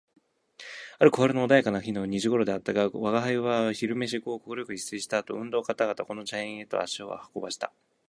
[0.97, 7.71] ある小春の穏やかな日の二時頃であったが、吾輩は昼飯後快く一睡した後、運動かたがたこの茶園へと歩を運ばした